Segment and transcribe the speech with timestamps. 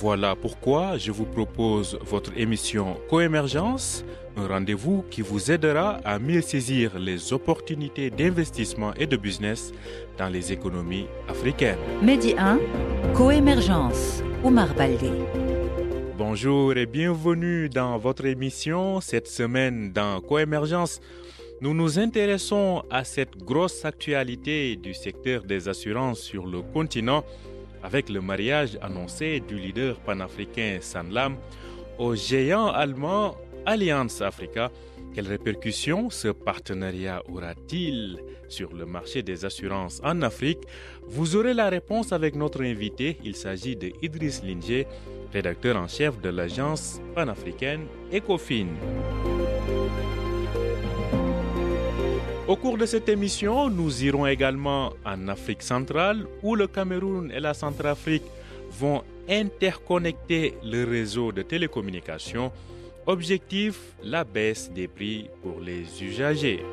[0.00, 4.04] Voilà pourquoi je vous propose votre émission Coémergence,
[4.36, 9.72] un rendez-vous qui vous aidera à mieux saisir les opportunités d'investissement et de business
[10.16, 11.78] dans les économies africaines.
[12.00, 12.60] Medi 1,
[13.12, 15.10] Coémergence, Omar Baldé.
[16.16, 21.00] Bonjour et bienvenue dans votre émission cette semaine dans Coémergence.
[21.60, 27.24] Nous nous intéressons à cette grosse actualité du secteur des assurances sur le continent
[27.82, 31.36] avec le mariage annoncé du leader panafricain Sanlam
[31.98, 34.70] au géant allemand Allianz Africa.
[35.14, 38.18] Quelles répercussions ce partenariat aura-t-il
[38.48, 40.60] sur le marché des assurances en Afrique?
[41.06, 43.18] Vous aurez la réponse avec notre invité.
[43.24, 44.86] Il s'agit de Idriss Linger,
[45.32, 48.68] rédacteur en chef de l'agence panafricaine Ecofin.
[52.48, 57.40] Au cours de cette émission, nous irons également en Afrique centrale où le Cameroun et
[57.40, 58.22] la Centrafrique
[58.70, 62.50] vont interconnecter le réseau de télécommunications.
[63.06, 66.64] Objectif, la baisse des prix pour les usagers.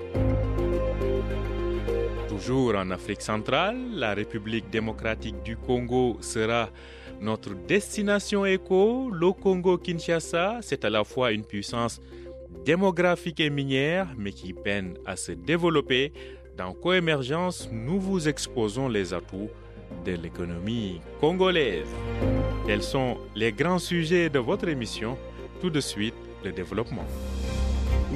[2.30, 6.70] Toujours en Afrique centrale, la République démocratique du Congo sera
[7.20, 9.10] notre destination éco.
[9.12, 12.00] Le Congo-Kinshasa, c'est à la fois une puissance
[12.64, 16.14] démographique et minière, mais qui peine à se développer.
[16.58, 19.50] Dans Coémergence, nous vous exposons les atouts
[20.06, 21.88] de l'économie congolaise.
[22.66, 25.18] Quels sont les grands sujets de votre émission
[25.62, 27.06] Tout de suite, le développement.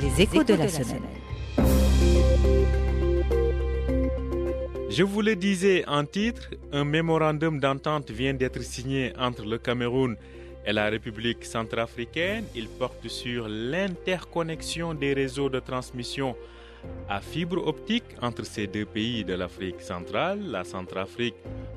[0.02, 1.04] Les échos de la semaine.
[4.90, 10.16] Je vous le disais en titre, un mémorandum d'entente vient d'être signé entre le Cameroun
[10.16, 12.46] et la République centrafricaine.
[12.56, 16.36] Il porte sur l'interconnexion des réseaux de transmission
[17.10, 20.40] à fibre optique entre ces deux pays de l'Afrique centrale.
[20.50, 21.36] La Centrafrique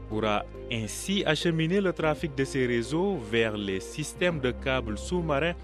[0.09, 5.55] pourra ainsi acheminer le trafic de ces réseaux vers les systèmes de câbles sous-marins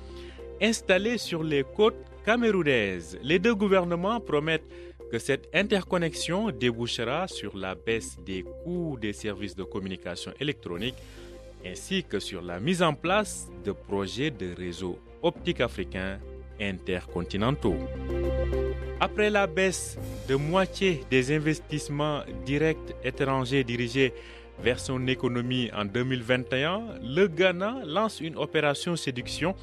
[0.60, 3.18] installés sur les côtes camerounaises.
[3.22, 4.68] Les deux gouvernements promettent
[5.10, 10.96] que cette interconnexion débouchera sur la baisse des coûts des services de communication électronique
[11.64, 16.18] ainsi que sur la mise en place de projets de réseaux optiques africains
[16.60, 17.76] intercontinentaux.
[19.00, 19.96] Après la baisse
[20.28, 24.12] de moitié des investissements directs étrangers dirigés
[24.60, 29.54] vers son économie en 2021, le Ghana lance une opération séduction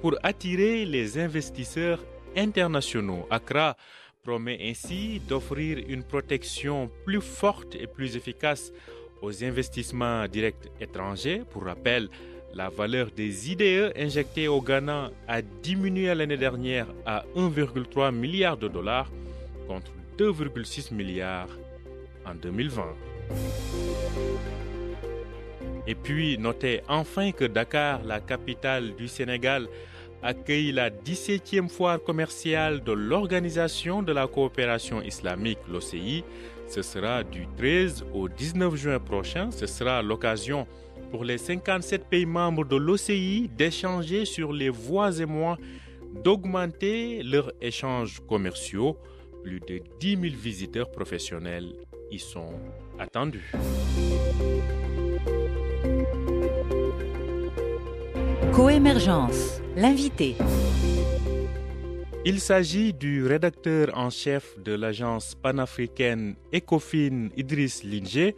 [0.00, 2.02] pour attirer les investisseurs
[2.34, 3.26] internationaux.
[3.30, 3.76] Accra
[4.22, 8.72] promet ainsi d'offrir une protection plus forte et plus efficace
[9.22, 11.42] aux investissements directs étrangers.
[11.50, 12.08] Pour rappel,
[12.54, 18.68] la valeur des IDE injectés au Ghana a diminué l'année dernière à 1,3 milliard de
[18.68, 19.10] dollars
[19.66, 21.48] contre 2,6 milliards
[22.26, 22.84] en 2020.
[25.86, 29.68] Et puis, notez enfin que Dakar, la capitale du Sénégal,
[30.22, 36.24] accueille la 17e foire commerciale de l'Organisation de la coopération islamique, l'OCI.
[36.68, 39.50] Ce sera du 13 au 19 juin prochain.
[39.50, 40.66] Ce sera l'occasion
[41.10, 45.58] pour les 57 pays membres de l'OCI d'échanger sur les voies et moyens
[46.22, 48.98] d'augmenter leurs échanges commerciaux.
[49.42, 51.72] Plus de 10 000 visiteurs professionnels
[52.10, 52.52] y sont
[52.98, 53.52] attendus.
[58.52, 60.34] Coémergence, l'invité.
[62.30, 68.36] Il s'agit du rédacteur en chef de l'agence panafricaine Ecofin Idriss Linger,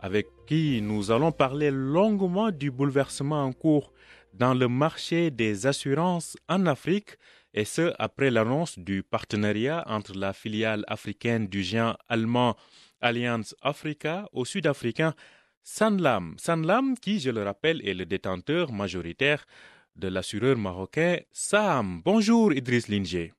[0.00, 3.94] avec qui nous allons parler longuement du bouleversement en cours
[4.34, 7.16] dans le marché des assurances en Afrique,
[7.54, 12.54] et ce après l'annonce du partenariat entre la filiale africaine du géant allemand
[13.00, 15.14] Allianz Africa au sud-africain
[15.62, 16.34] Sanlam.
[16.36, 19.46] Sanlam, qui, je le rappelle, est le détenteur majoritaire
[19.96, 22.02] de l'assureur marocain Sam.
[22.04, 23.32] Bonjour Idriss Linger.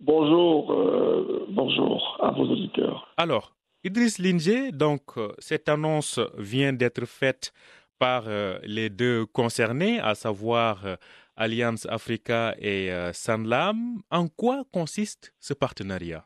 [0.00, 3.08] Bonjour, euh, bonjour à vos auditeurs.
[3.16, 3.54] Alors,
[3.84, 7.52] Idriss Linger, donc euh, cette annonce vient d'être faite
[7.98, 10.96] par euh, les deux concernés, à savoir euh,
[11.36, 14.00] Alliance Africa et Sanlam.
[14.10, 16.24] En quoi consiste ce partenariat?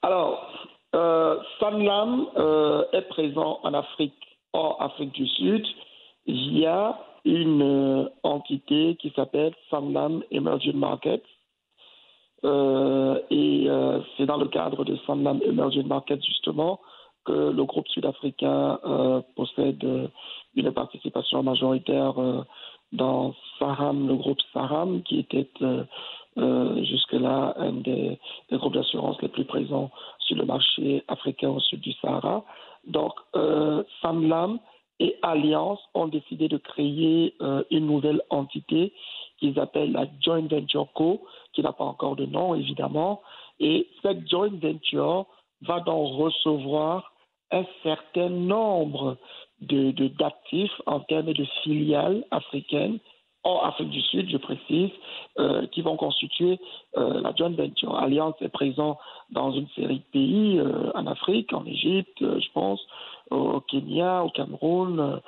[0.00, 0.48] Alors,
[1.58, 2.28] Sanlam
[2.92, 5.66] est présent en Afrique, en Afrique du Sud,
[6.26, 11.22] via une euh, entité qui s'appelle Sanlam Emerging Markets,
[12.44, 13.68] et
[14.16, 16.80] c'est dans le cadre de Sanlam Emerging Markets, justement,
[17.24, 18.80] que le groupe sud-africain
[19.36, 20.10] possède
[20.56, 22.14] une participation majoritaire
[22.90, 25.46] dans Saram, le groupe Saram, qui était
[26.38, 28.18] euh, jusque-là un des,
[28.52, 32.42] groupes d'assurance les plus présents sur le marché africain au sud du Sahara.
[32.86, 34.58] Donc, euh, Sanlam
[34.98, 38.92] et Alliance ont décidé de créer euh, une nouvelle entité
[39.38, 43.22] qu'ils appellent la Joint Venture Co, qui n'a pas encore de nom, évidemment.
[43.58, 45.26] Et cette Joint Venture
[45.62, 47.12] va donc recevoir
[47.50, 49.16] un certain nombre
[49.60, 52.98] d'actifs de, d'actifs en termes de filiales africaines
[53.44, 54.90] en Afrique du Sud, je précise,
[55.38, 56.60] euh, qui vont constituer
[56.96, 57.96] euh, la joint venture.
[57.96, 58.98] Alliance est présent
[59.30, 62.80] dans une série de pays euh, en Afrique, en Égypte, je pense,
[63.30, 65.20] au Kenya, au Cameroun.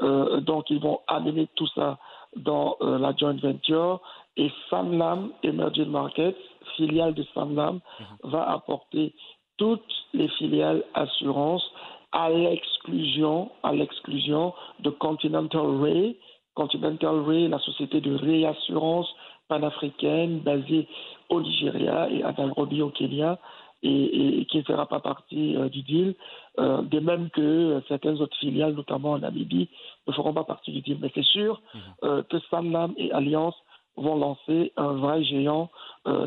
[0.00, 1.98] donc, ils vont amener tout ça
[2.36, 4.00] dans la joint venture.
[4.36, 6.36] Et Sanlam Emerging Markets,
[6.76, 8.30] filiale de Sanlam, mhm.
[8.30, 9.14] va apporter
[9.58, 11.70] toutes les filiales assurances
[12.12, 16.16] à l'exclusion, à l'exclusion de Continental Ray,
[16.54, 19.08] Continental Ray, la société de réassurance
[19.48, 20.88] panafricaine basée
[21.28, 23.38] au Nigeria et à Nairobi au Kenya,
[23.82, 26.14] et, qui ne fera pas partie euh, du deal,
[26.58, 29.68] euh, de même que certaines autres filiales, notamment en Namibie,
[30.06, 30.98] ne feront pas partie du deal.
[31.00, 31.80] Mais c'est sûr mhm.
[32.04, 33.56] euh, que Sanlam et Alliance
[33.96, 35.68] vont lancer un vrai géant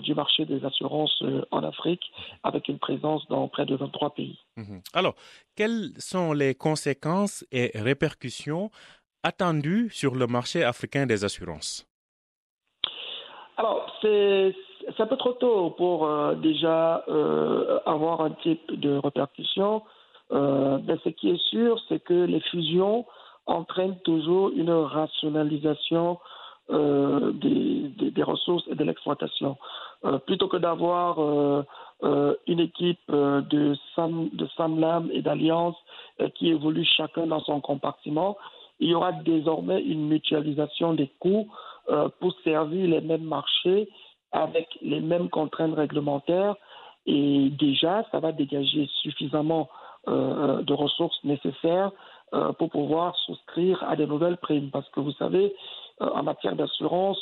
[0.04, 2.04] du marché des assurances en Afrique
[2.44, 4.38] avec une présence dans près de 23 pays.
[4.56, 4.82] Mhm.
[4.94, 5.16] Alors,
[5.56, 8.70] quelles sont les conséquences et répercussions
[9.26, 11.88] attendu sur le marché africain des assurances
[13.58, 14.54] Alors, c'est
[15.00, 19.82] un peu trop tôt pour euh, déjà euh, avoir un type de répercussion.
[20.32, 23.06] Euh, ce qui est sûr, c'est que les fusions
[23.48, 26.20] entraînent toujours une rationalisation
[26.68, 29.56] des, des, ressources et de l'exploitation.
[30.26, 31.20] plutôt que d'avoir
[32.48, 35.76] une équipe de, Sam, de Samlam et d'Alliance
[36.34, 38.36] qui évoluent chacun dans son compartiment,
[38.80, 41.48] il y aura désormais une mutualisation des coûts
[41.90, 43.90] euh, pour servir les mêmes marchés
[44.32, 46.56] avec les mêmes contraintes réglementaires.
[47.06, 49.70] Et déjà, ça va dégager suffisamment
[50.08, 51.92] euh, de ressources nécessaires
[52.34, 54.72] euh, pour pouvoir souscrire à de nouvelles primes.
[54.72, 55.56] Parce que vous savez,
[56.00, 57.18] en matière d'assurance,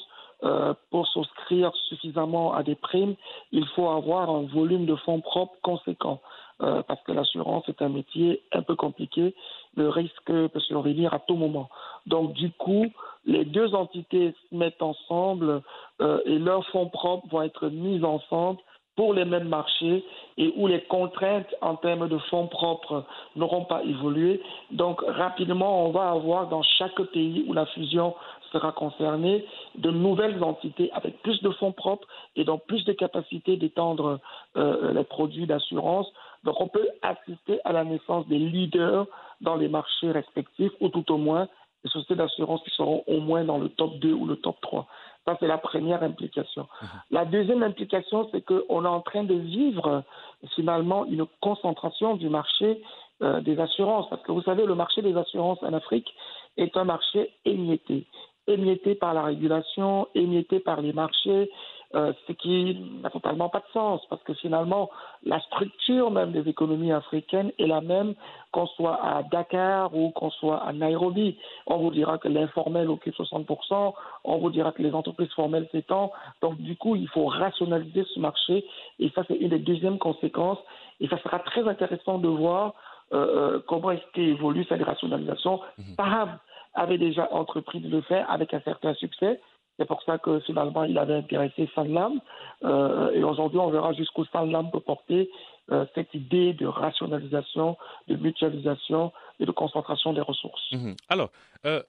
[0.90, 3.16] pour souscrire suffisamment à des primes,
[3.52, 6.20] il faut avoir un volume de fonds propres conséquent.
[6.62, 9.36] Euh, parce que l'assurance est un métier un peu compliqué.
[9.76, 11.70] Le risque peut survenir à tout moment.
[12.06, 12.88] Donc, du coup,
[13.26, 15.62] les deux entités se mettent ensemble
[16.02, 18.60] euh, et leurs fonds propres vont être mis ensemble
[18.96, 20.04] pour les mêmes marchés
[20.38, 23.06] et où les contraintes en termes de fonds propres
[23.36, 24.42] n'auront pas évolué.
[24.72, 28.14] Donc rapidement, on va avoir dans chaque pays où la fusion
[28.52, 29.44] sera concernée
[29.76, 34.20] de nouvelles entités avec plus de fonds propres et donc plus de capacité d'étendre
[34.58, 36.08] euh, les produits d'assurance
[36.44, 39.08] donc on peut assister à la naissance des leaders
[39.42, 41.48] dans les marchés respectifs, ou tout au moins
[41.84, 44.88] des sociétés d'assurance qui seront au moins dans le top 2 ou le top 3.
[45.26, 46.68] Ça, c'est la première implication.
[47.12, 50.04] La deuxième implication, c'est qu'on est en train de vivre
[50.56, 52.82] finalement une concentration du marché
[53.22, 54.10] euh, des assurances.
[54.10, 56.14] Parce que vous savez, le marché des assurances en Afrique
[56.58, 58.06] est un marché émietté.
[58.48, 61.50] Émietté par la régulation, émietté par les marchés,
[61.96, 64.90] euh, ce qui n'a totalement pas de sens, parce que finalement,
[65.24, 68.16] la structure même des économies africaines est la même
[68.52, 71.38] qu'on soit à Dakar ou qu'on soit à Nairobi.
[71.68, 76.10] On vous dira que l'informel occupe 60%, on vous dira que les entreprises formelles s'étendent.
[76.42, 78.66] Donc, du coup, il faut rationaliser ce marché,
[79.00, 80.60] et ça, c'est une des deuxièmes conséquences,
[81.00, 82.74] et ça sera très intéressant de voir
[83.14, 85.60] euh, euh comment est-ce qu'évolue cette rationalisation.
[85.78, 86.02] Mmh.
[86.74, 89.40] avait déjà entrepris de le faire avec un certain succès.
[89.78, 92.20] C'est pour ça que finalement il avait intéressé Sanlam.
[92.64, 95.30] Euh, et aujourd'hui, on verra jusqu'où Sanlam peut porter
[95.72, 97.78] euh, cette idée de rationalisation,
[98.08, 100.72] de mutualisation et de concentration des ressources.
[100.72, 100.96] Mhm.
[101.10, 101.32] Alors,
[101.66, 101.82] euh,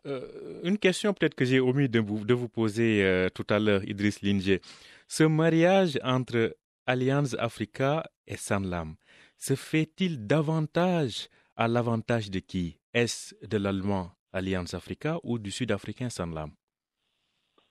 [0.62, 4.60] une question peut-être que j'ai omis de vous, poser tout à l'heure, Idriss Linger.
[5.08, 8.94] Ce mariage entre Alliance Africa et Sanlam,
[9.36, 12.78] se fait-il davantage à l'avantage de qui?
[12.94, 16.50] Est-ce de l'allemand Alliance Africa ou du sud-africain Sanlam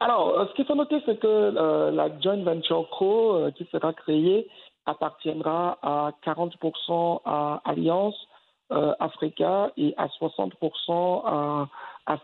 [0.04, 3.66] alors, euh, ce qu'il faut noter, c'est que euh, la joint venture co euh, qui
[3.72, 4.50] sera créée
[4.86, 8.16] appartiendra à 40% à Alliance
[9.00, 11.68] Africa et à 60% à,
[12.08, 12.18] à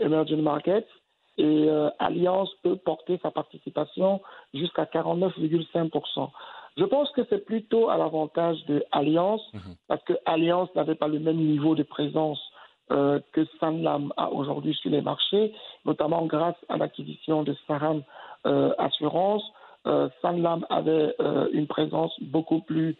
[0.00, 0.88] Emerging Markets.
[1.38, 1.68] Et
[2.00, 4.20] Alliance peut porter sa participation
[4.52, 6.28] jusqu'à 49,5%.
[6.76, 9.76] Je pense que c'est plutôt à l'avantage de Alliance, mhm.
[9.86, 12.40] parce que Alliance n'avait pas le même niveau de présence
[12.92, 18.02] euh, que Sanlam a aujourd'hui sur les marchés, notamment grâce à l'acquisition de Saram
[18.46, 19.42] euh, Assurance.
[20.20, 21.12] Sanlam avait
[21.52, 22.96] une présence beaucoup plus,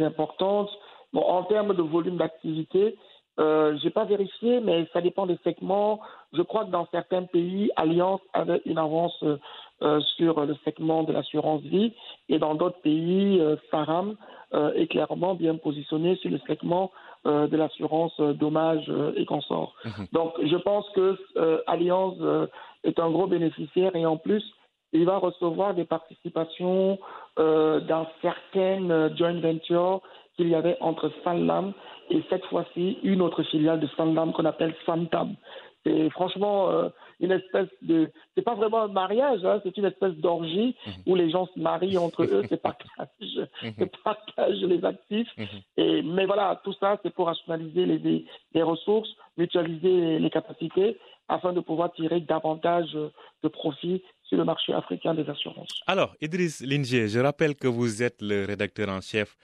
[0.00, 0.70] importante.
[1.12, 2.96] En termes de volume d'activité,
[3.38, 6.00] euh, je n'ai pas vérifié, mais ça dépend des segments.
[6.32, 9.24] Je crois que dans certains pays, Alliance avait une avance
[9.82, 11.92] euh, sur le segment de l'assurance vie,
[12.28, 14.16] et dans d'autres pays, euh, Saram
[14.52, 16.90] euh, est clairement bien positionné sur le segment
[17.26, 19.74] euh, de l'assurance dommages et consorts.
[19.84, 20.06] Mhm.
[20.12, 21.16] Donc, je pense que
[21.68, 22.16] Alliance
[22.82, 24.42] est un gros bénéficiaire, et en plus,
[24.92, 26.98] il va recevoir des participations
[27.36, 30.00] dans certaines joint ventures
[30.36, 31.72] qu'il y avait entre Sanlam
[32.10, 35.36] et cette fois-ci une autre filiale de Sanlam qu'on appelle Santam.
[35.84, 36.88] C'est franchement euh,
[37.20, 38.10] une espèce de.
[38.34, 40.92] C'est pas vraiment un mariage, hein, c'est une espèce d'orgie mhm.
[41.06, 43.88] où les gens se marient entre eux, c'est partagent, mhm.
[44.04, 45.30] partagent les actifs.
[45.36, 45.46] Mhm.
[45.76, 48.24] Et, mais voilà, tout ça, c'est pour rationaliser les,
[48.54, 50.98] les ressources, mutualiser les capacités
[51.28, 55.68] afin de pouvoir tirer davantage de profit sur le marché africain des assurances.
[55.86, 59.36] Alors, Idriss Lingier, je rappelle que vous êtes le rédacteur en chef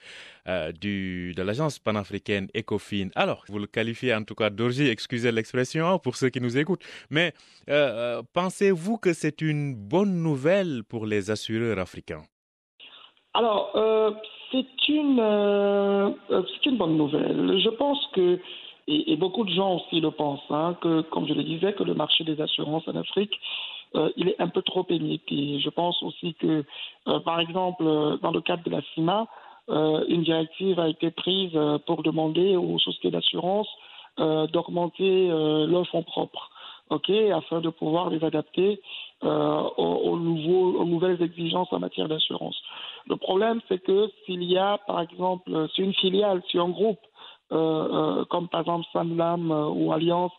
[0.47, 3.09] euh, du, de l'agence panafricaine Ecofin.
[3.15, 6.57] Alors, vous le qualifiez en tout cas d'orgie, excusez l'expression hein, pour ceux qui nous
[6.57, 7.33] écoutent, mais
[7.69, 12.23] euh, euh, pensez-vous que c'est une bonne nouvelle pour les assureurs africains?
[13.33, 13.71] Alors,
[14.51, 17.59] c'est une, une bonne nouvelle.
[17.61, 18.39] Je pense que
[18.87, 21.95] et, beaucoup de gens aussi le pensent, hein, que, comme je le disais, que le
[21.95, 23.33] marché des assurances en Afrique
[23.95, 25.59] euh, il est un peu trop émietté.
[25.59, 26.63] Je pense aussi que,
[27.07, 27.83] euh, par exemple,
[28.21, 29.27] dans le cadre de la CIMA,
[29.69, 33.67] euh, une directive a été prise pour demander aux sociétés d'assurance
[34.17, 36.49] d'augmenter leurs fonds propres.
[36.89, 38.79] ok, afin de pouvoir les adapter
[39.21, 42.55] aux, nouvelles exigences en matière d'assurance.
[43.09, 47.01] Le problème, c'est que s'il y a, par exemple, si une filiale, si un groupe,
[47.49, 50.31] comme par exemple Sanlam ou Alliance,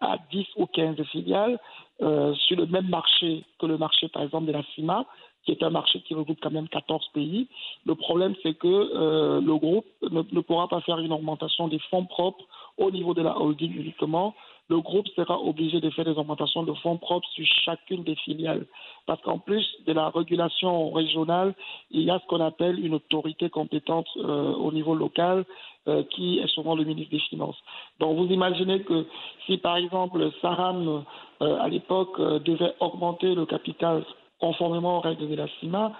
[0.00, 1.58] a 10 ou 15 filiales,
[2.02, 5.06] euh, sur le même marché que le marché, par exemple, de la CIMA,
[5.44, 7.48] qui est un marché qui regroupe quand même 14 pays.
[7.86, 11.78] Le problème, c'est que euh, le groupe ne, ne, pourra pas faire une augmentation des
[11.90, 12.44] fonds propres
[12.78, 14.34] au niveau de la holding uniquement.
[14.68, 18.66] Le groupe sera obligé de faire des augmentations de fonds propres sur chacune des filiales.
[19.06, 21.54] Parce qu'en plus de la régulation régionale,
[21.90, 25.44] il y a ce qu'on appelle une autorité compétente euh, au niveau local
[25.86, 27.58] euh, qui est souvent le ministre des Finances.
[28.00, 29.06] Donc vous imaginez que
[29.44, 31.04] si par exemple Saram
[31.42, 34.04] euh, à l'époque devait augmenter le capital
[34.40, 35.92] conformément aux règles de la CIMA,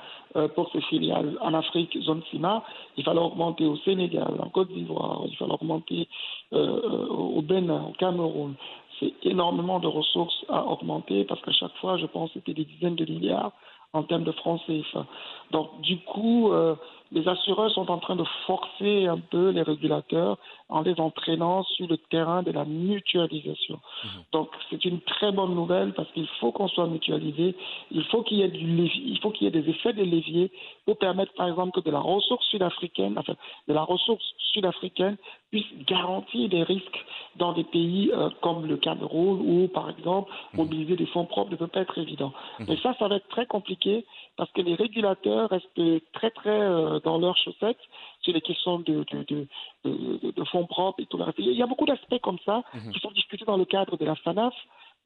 [0.55, 2.65] pour ses filiales en Afrique, zone CIMA,
[2.97, 6.09] il fallait augmenter au Sénégal, en Côte d'Ivoire, il fallait augmenter
[6.51, 8.55] au Bénin, au Cameroun.
[8.99, 12.97] C'est énormément de ressources à augmenter parce qu'à chaque fois, je pense c'était des dizaines
[12.97, 13.53] de milliards
[13.95, 15.07] en termes de francs CFA.
[15.53, 16.75] Donc, du coup, euh,
[17.15, 20.37] les assureurs sont en train de forcer un peu les régulateurs
[20.69, 23.77] en les entraînant sur le terrain de la mutualisation.
[23.77, 24.09] Mmh.
[24.33, 27.55] Donc, c'est une très bonne nouvelle parce qu'il faut qu'on soit mutualisé.
[27.93, 30.51] Il faut qu'il y ait du il faut qu'il y ait des effets de levier
[30.85, 33.35] pour permettre, par exemple, que de la ressource sud-africaine, enfin,
[33.69, 35.17] de la ressource sud-africaine
[35.51, 37.05] puisse garantir des risques
[37.37, 40.57] dans des pays euh, comme le Cameroun où, par exemple, mmh.
[40.57, 42.33] mobiliser des fonds propres ne peut pas être évident.
[42.59, 42.65] Mmh.
[42.69, 44.05] Mais ça, ça va être très compliqué
[44.37, 47.79] parce que les régulateurs restent très, très euh, dans leurs chaussettes
[48.21, 49.47] sur les questions de, de,
[49.85, 51.39] de, de fonds propres et tout le reste.
[51.39, 52.91] Il y a beaucoup d'aspects comme ça mmh.
[52.93, 54.55] qui sont discutés dans le cadre de la FANAF.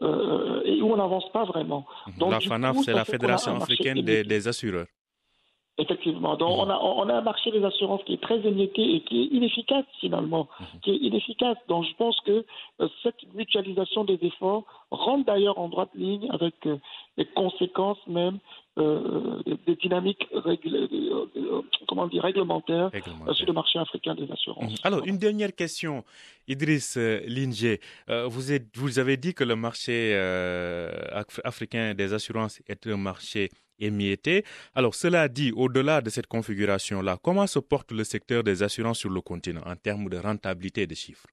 [0.01, 1.85] Euh, et où on n'avance pas vraiment.
[2.19, 4.87] Donc, la FANAF, c'est la Fédération africaine des, des assureurs.
[5.81, 6.37] Effectivement.
[6.37, 9.23] Donc, on, a, on a un marché des assurances qui est très émietté et qui
[9.23, 10.49] est inefficace, finalement.
[10.59, 10.81] Mhm.
[10.83, 11.57] Qui est inefficace.
[11.69, 12.45] Donc, je pense que
[12.81, 16.79] euh, cette mutualisation des efforts rentre d'ailleurs en droite ligne avec euh,
[17.17, 18.39] les conséquences même
[18.79, 20.27] euh, des dynamiques
[21.87, 22.91] comment réglementaires
[23.33, 24.73] sur le marché africain des assurances.
[24.73, 24.79] Mhm.
[24.83, 26.05] Alors, une dernière question,
[26.49, 27.81] Idriss Linger.
[28.27, 30.15] vous, êtes, vous avez dit que le marché
[31.45, 34.45] africain des assurances est un marché émietté.
[34.75, 39.11] Alors, cela dit, au-delà de cette configuration-là, comment se porte le secteur des assurances sur
[39.11, 41.27] le continent en termes de rentabilité des chiffres?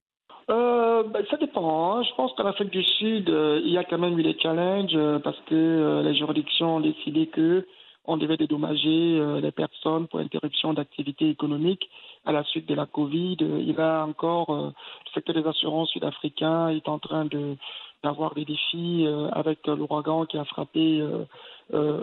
[0.48, 1.96] Euh, ben, ça dépend.
[1.96, 2.02] Hein.
[2.04, 4.94] Je pense qu'en Afrique du Sud, euh, il y a quand même eu des challenges
[4.94, 7.66] euh, parce que les juridictions ont décidé que
[8.08, 11.90] on devait dédommager les personnes pour interruption d'activité économique
[12.24, 13.36] à la suite de la Covid.
[13.40, 17.56] Il y a encore le secteur des assurances sud-africains est en train de
[18.02, 21.24] d'avoir des défis avec l'ouragan qui a frappé euh,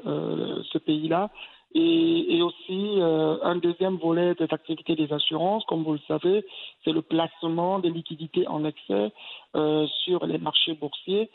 [0.06, 1.30] euh, ce pays-là.
[1.76, 6.46] Et, aussi euh, un deuxième volet des activités des assurances, comme vous le savez,
[6.84, 9.12] c'est le placement des liquidités en excès
[9.56, 11.32] euh, sur les marchés boursiers.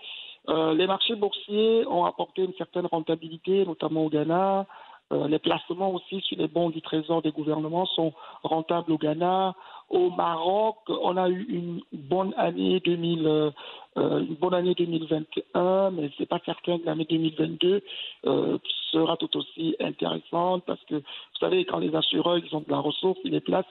[0.48, 4.66] Euh, les marchés boursiers ont apporté une certaine rentabilité, notamment au Ghana.
[5.10, 8.12] les placements aussi sur les bons du trésor des gouvernements sont
[8.42, 9.54] rentables au Ghana.
[9.88, 13.52] Au Maroc, on a eu une bonne année 2000,
[13.98, 17.82] euh, une bonne année 2021, mais c'est pas certain que l'année 2022
[18.26, 18.58] euh,
[18.90, 22.78] sera tout aussi intéressante parce que vous savez, quand les assureurs ils ont de la
[22.78, 23.64] ressource, ils les placent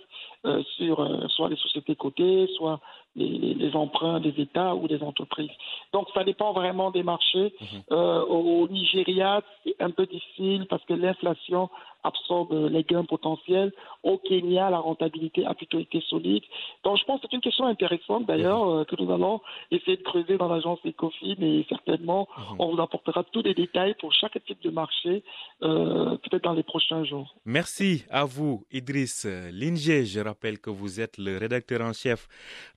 [0.45, 2.79] euh, sur soit les sociétés cotées, soit
[3.15, 5.51] les, les, les, emprunts des États ou des entreprises.
[5.93, 7.53] Donc ça dépend vraiment des marchés.
[7.59, 7.65] Mmh.
[7.91, 11.69] Euh, au Nigeria, c'est un peu difficile parce que l'inflation
[12.03, 13.71] absorbe les gains potentiels.
[14.03, 16.43] Au Kenya, la rentabilité a plutôt été solide.
[16.83, 18.85] Donc je pense que c'est une question intéressante d'ailleurs mmh.
[18.85, 22.41] que nous allons essayer de creuser dans l'agence Ecofin et certainement mmh.
[22.59, 25.23] on vous apportera tous les détails pour chaque type de marché
[25.63, 27.35] euh, peut-être dans les prochains jours.
[27.45, 30.05] Merci à vous Idriss Linger.
[30.05, 32.27] Je rappelle que vous êtes le rédacteur en chef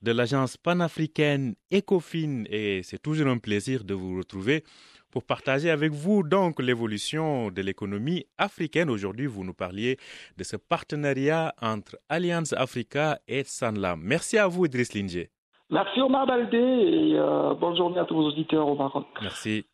[0.02, 4.64] de l'agence panafricaine Ecofin et c'est toujours un plaisir de vous retrouver
[5.10, 8.90] pour partager avec vous donc l'évolution de l'économie africaine.
[8.90, 9.98] Aujourd'hui, vous nous parliez
[10.36, 14.00] de ce partenariat entre Alliance Africa et Sanlam.
[14.02, 15.30] Merci à vous, Idriss Linger.
[15.70, 19.06] Merci Omar Baldé et euh, bonne journée à tous vos auditeurs au Maroc.
[19.22, 19.64] Merci.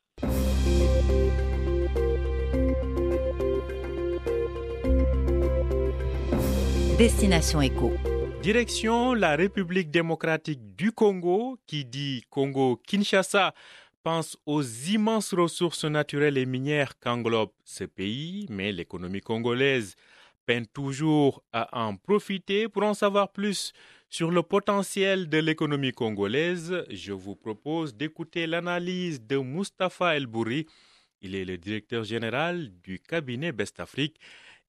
[6.98, 7.92] Destination Éco.
[8.42, 13.52] Direction la République démocratique du Congo, qui dit Congo-Kinshasa,
[14.06, 19.96] pense aux immenses ressources naturelles et minières qu'englobe ce pays, mais l'économie congolaise
[20.44, 22.68] peine toujours à en profiter.
[22.68, 23.72] Pour en savoir plus
[24.08, 30.66] sur le potentiel de l'économie congolaise, je vous propose d'écouter l'analyse de Mustapha El Bouri.
[31.20, 34.20] Il est le directeur général du cabinet Best Afrique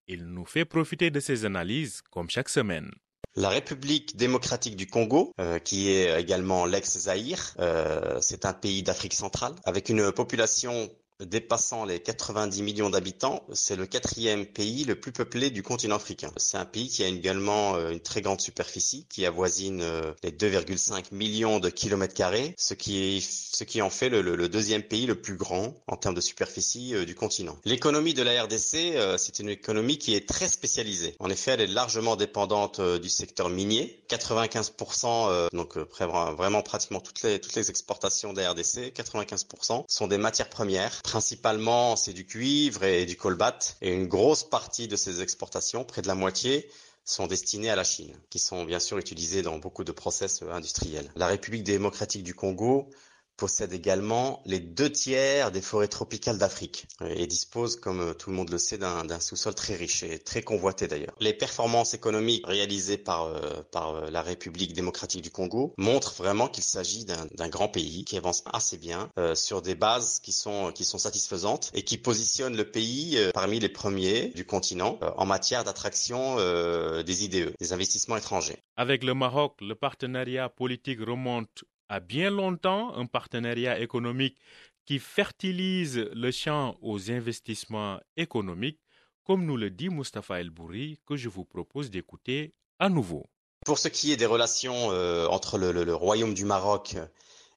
[0.08, 2.92] il nous fait profiter de ses analyses comme chaque semaine.
[3.36, 9.14] La République démocratique du Congo, euh, qui est également l'ex-Zaïre, euh, c'est un pays d'Afrique
[9.14, 10.90] centrale avec une population
[11.26, 16.32] dépassant les 90 millions d'habitants, c'est le quatrième pays le plus peuplé du continent africain.
[16.38, 20.32] C'est un pays qui a également euh, une très grande superficie, qui avoisine euh, les
[20.32, 25.06] 2,5 millions de kilomètres carrés, ce qui, ce qui en fait le, le, deuxième pays
[25.06, 27.58] le plus grand en termes de superficie euh, du continent.
[27.66, 31.16] L'économie de la RDC, c'est une économie qui est très spécialisée.
[31.20, 34.04] En effet, elle est largement dépendante du secteur minier.
[34.10, 40.18] 95%, donc vraiment pratiquement toutes les, toutes les exportations de la RDC, 95% sont des
[40.18, 43.58] matières premières Principalement, c'est du cuivre et du colbat.
[43.82, 46.70] Et une grosse partie de ces exportations, près de la moitié,
[47.06, 51.10] sont destinées à la Chine, qui sont bien sûr utilisées dans beaucoup de process industriels.
[51.16, 52.90] La République démocratique du Congo
[53.38, 58.50] possède également les deux tiers des forêts tropicales d'Afrique et dispose, comme tout le monde
[58.50, 61.16] le sait, d'un sous-sol très riche et très convoité d'ailleurs.
[61.20, 63.40] Les performances économiques réalisées par, euh,
[63.72, 68.18] par euh, la République démocratique du Congo montrent vraiment qu'il s'agit d'un grand pays qui
[68.18, 72.56] avance assez bien euh, sur des bases qui sont, qui sont satisfaisantes et qui positionne
[72.58, 77.54] le pays euh, parmi les premiers du continent euh, en matière d'attraction euh, des IDE,
[77.60, 78.58] des investissements étrangers.
[78.76, 84.38] Avec le Maroc, le partenariat politique remonte à bien longtemps un partenariat économique
[84.86, 88.80] qui fertilise le champ aux investissements économiques,
[89.24, 93.26] comme nous le dit Mustapha El Bouri, que je vous propose d'écouter à nouveau.
[93.66, 96.96] Pour ce qui est des relations euh, entre le, Royaume du Maroc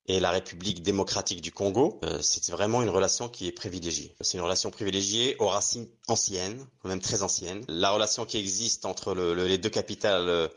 [0.07, 4.17] et la République démocratique du Congo, euh, c'est vraiment une relation qui est privilégiée.
[4.21, 7.65] C'est une relation privilégiée aux racines anciennes, même très anciennes.
[7.69, 10.49] La relation qui existe entre le, les deux capitales euh,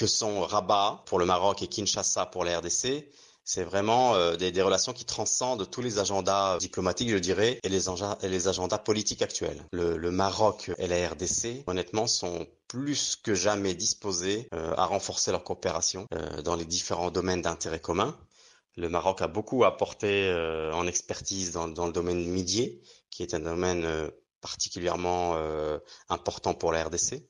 [0.00, 3.06] que sont Rabat pour le Maroc et Kinshasa pour la RDC,
[3.44, 8.48] c'est vraiment euh, des, relations qui transcendent tous les agendas diplomatiques, je dirais, et les,
[8.48, 9.62] agendas politiques actuels.
[9.72, 15.44] Le, Maroc et la RDC, honnêtement, sont plus que jamais disposés euh, à renforcer leur
[15.44, 18.16] coopération euh, dans les différents domaines d'intérêt commun.
[18.78, 20.32] Le Maroc a beaucoup apporté
[20.72, 24.10] en expertise dans, le domaine minier, qui est un domaine
[24.40, 25.36] particulièrement
[26.08, 27.29] important pour la RDC.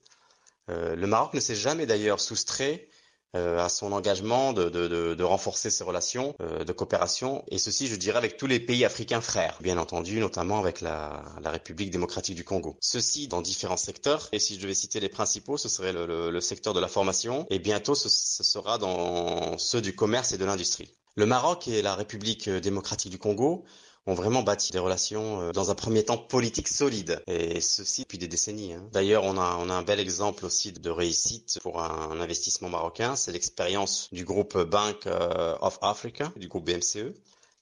[0.71, 2.89] Euh, le Maroc ne s'est jamais d'ailleurs soustrait
[3.37, 7.95] euh, à son engagement de, de, renforcer ses relations euh, de coopération, et ceci, je
[7.95, 12.43] dirais, avec tous les pays africains frères, bien entendu, notamment avec la, République démocratique du
[12.43, 12.77] Congo.
[12.81, 16.75] Ceci dans différents secteurs, et si je devais citer les principaux, ce serait le secteur
[16.75, 20.97] de la formation, et bientôt ce, ce sera dans ceux du commerce et de l'industrie.
[21.15, 23.65] Le Maroc et la République démocratique du Congo
[24.07, 28.19] ont vraiment bâti des relations euh, dans un premier temps politiques solides et ceci depuis
[28.19, 28.73] des décennies.
[28.73, 28.89] Hein.
[28.93, 33.17] D'ailleurs, on a, on a un bel exemple aussi de réussite pour un, investissement marocain,
[33.17, 37.15] c'est l'expérience du groupe Bank euh, of Africa, du groupe BMCE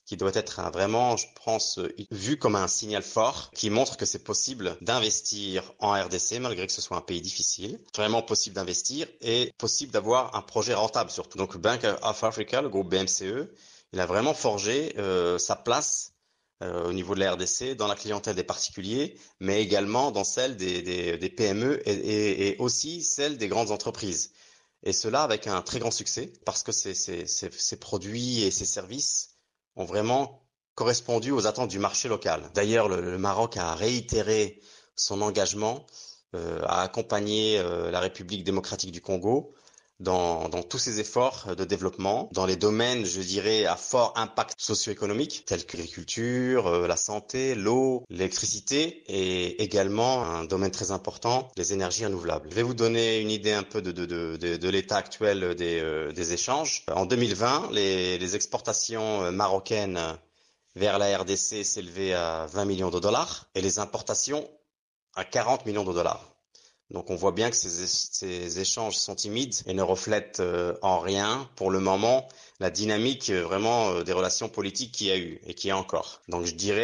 [0.09, 4.23] qui doit être vraiment, je pense, vu comme un signal fort qui montre que c'est
[4.23, 7.79] possible d'investir en RDC malgré que ce soit un pays difficile.
[7.95, 11.37] Vraiment possible d'investir et possible d'avoir un projet rentable surtout.
[11.37, 13.51] Donc Bank of Africa, le groupe BMCE,
[13.93, 16.13] il a vraiment forgé euh, sa place
[16.61, 20.57] euh, au niveau de la RDC, dans la clientèle des particuliers, mais également dans celle
[20.57, 24.31] des, PME et, aussi celle des grandes entreprises.
[24.83, 29.37] Et cela avec un très grand succès, parce que ces, produits et ces services
[29.75, 30.41] ont vraiment
[30.75, 32.49] correspondu aux attentes du marché local.
[32.53, 34.61] D'ailleurs, le, le Maroc a réitéré
[34.95, 35.85] son engagement
[36.35, 39.55] euh, à accompagner euh, la République démocratique du Congo
[39.99, 44.55] dans, dans, tous ses efforts de développement, dans les domaines, je dirais, à fort impact
[44.57, 51.51] socio-économique, tels que l'agriculture, euh, la santé, l'eau, l'électricité, et également un domaine très important,
[51.57, 52.49] les énergies renouvelables.
[52.49, 55.79] Je vais vous donner une idée un peu de, de, de, de, l'état actuel des,
[55.79, 56.85] euh, des, échanges.
[56.93, 59.99] En 2020, les, les exportations marocaines
[60.75, 64.47] vers la RDC s'élevaient à 20 millions de dollars et les importations
[65.15, 66.28] à 40 millions de dollars.
[66.91, 71.47] Donc on voit bien que ces, échanges sont timides et ne reflètent euh, en rien
[71.55, 72.27] pour le moment
[72.59, 75.71] la dynamique euh, vraiment euh, des relations politiques qu'il y a eu et qu'il y
[75.71, 76.21] a encore.
[76.29, 76.79] Donc je dirais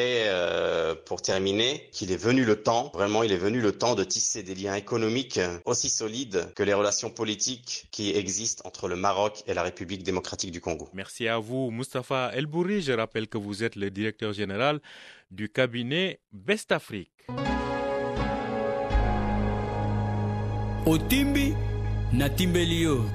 [1.06, 4.44] pour terminer qu'il est venu le temps, vraiment il est venu le temps de tisser
[4.44, 9.54] des liens économiques aussi solides que les relations politiques qui existent entre le Maroc et
[9.54, 10.90] la République démocratique du Congo.
[10.94, 12.82] Merci à vous Mustapha Elbouri.
[12.82, 14.80] Je rappelle que vous êtes le directeur général
[15.32, 17.12] du cabinet Best Afrique.
[20.86, 21.54] Otimbi
[22.14, 23.06] na timbelio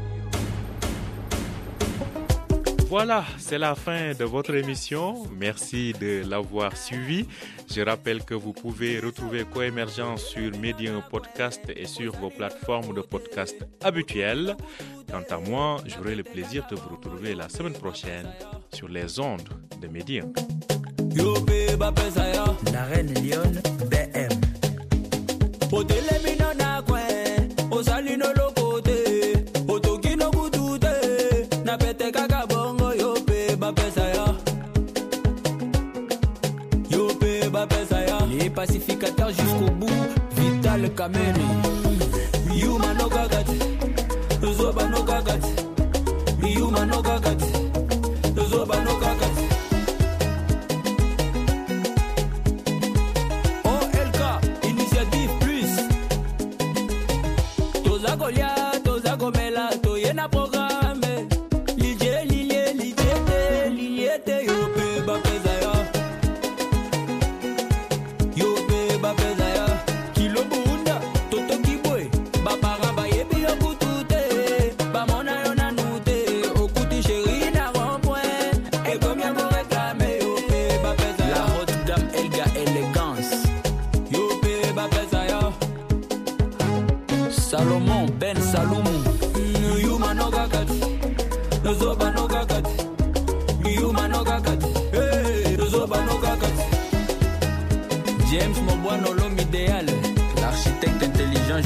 [2.88, 5.22] Voilà, c'est la fin de votre émission.
[5.38, 7.24] Merci de l'avoir suivi.
[7.72, 13.00] Je rappelle que vous pouvez retrouver Coémergence sur Medium Podcast et sur vos plateformes de
[13.00, 14.56] podcast habituelles.
[15.09, 18.26] Quant à moi, j'aurai le plaisir de vous retrouver la semaine prochaine
[18.74, 19.48] sur les ondes
[19.80, 20.33] de Medium.
[22.72, 23.52] La reine Lyon
[23.88, 24.30] BM.
[38.61, 39.88] Pacificateurs jusqu'au bout.
[40.37, 41.49] Vital kameni.
[42.61, 43.09] Yuma no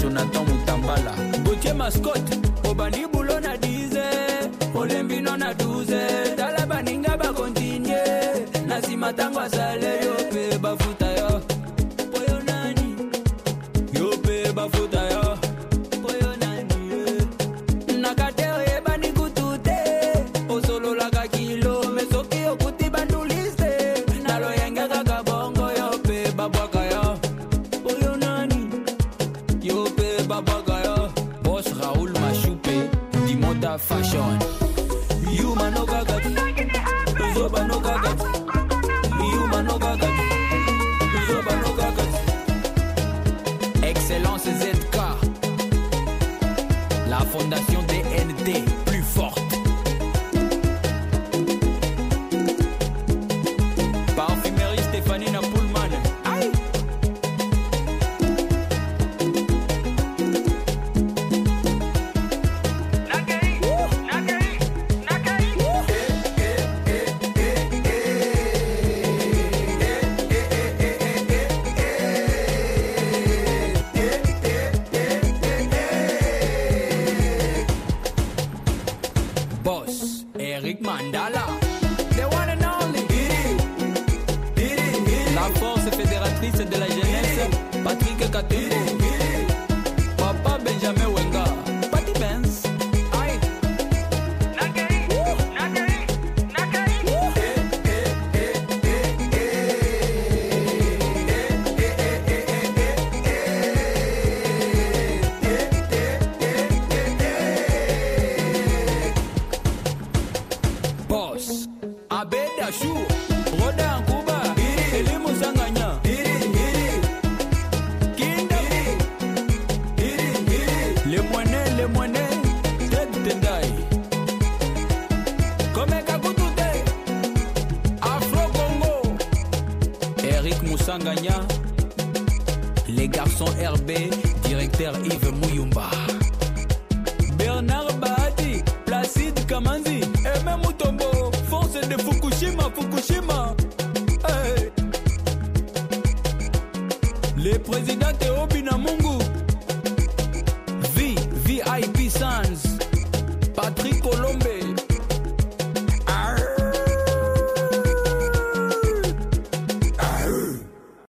[0.05, 1.13] Jonathan Mutambala.
[1.45, 2.39] Gauthier Mascotte,
[2.69, 3.97] Obani Boulon à 10
[4.75, 5.87] Olembi non à 12
[6.37, 7.95] Talabaninga ba continue.
[8.67, 11.41] Nazima tango a sale yo pe ba futa yo.
[12.13, 12.97] Poyo nani.
[13.95, 15.23] Yo pe ba futa yo.
[16.03, 17.99] Poyo nani.
[18.03, 18.57] Nakateo